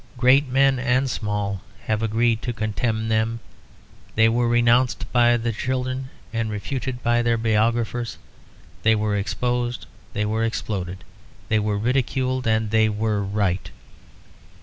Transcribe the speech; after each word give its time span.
Great 0.17 0.47
men 0.47 0.79
and 0.79 1.11
small 1.11 1.61
have 1.83 2.01
agreed 2.01 2.41
to 2.41 2.51
contemn 2.51 3.07
them; 3.07 3.39
they 4.15 4.27
were 4.27 4.47
renounced 4.47 5.05
by 5.13 5.37
their 5.37 5.51
children 5.51 6.09
and 6.33 6.49
refuted 6.49 7.03
by 7.03 7.21
their 7.21 7.37
biographers; 7.37 8.17
they 8.81 8.95
were 8.95 9.15
exposed, 9.15 9.85
they 10.13 10.25
were 10.25 10.43
exploded, 10.43 11.03
they 11.49 11.59
were 11.59 11.77
ridiculed 11.77 12.47
and 12.47 12.71
they 12.71 12.89
were 12.89 13.21
right. 13.23 13.69